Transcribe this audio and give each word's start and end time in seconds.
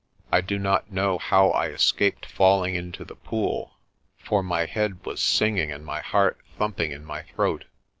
I 0.31 0.41
do 0.41 0.57
not 0.57 0.91
know 0.91 1.19
how 1.19 1.51
I 1.51 1.67
escaped 1.67 2.25
falling 2.25 2.73
into 2.73 3.05
the 3.05 3.13
pool, 3.13 3.77
for 4.17 4.41
my 4.41 4.65
head 4.65 5.05
was 5.05 5.21
singing 5.21 5.71
and 5.71 5.85
my 5.85 5.99
heart 6.01 6.39
thumping 6.57 6.91
in 6.91 7.05
my 7.05 7.21
throat. 7.21 7.65